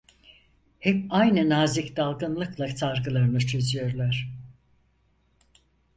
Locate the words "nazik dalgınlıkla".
1.49-2.67